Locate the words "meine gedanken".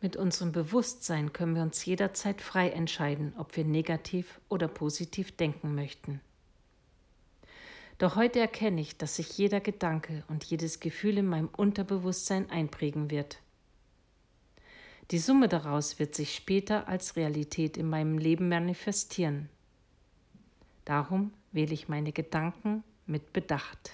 21.88-22.84